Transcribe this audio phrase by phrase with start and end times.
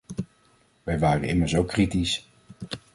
[0.83, 2.27] Wij waren immers ook kritisch.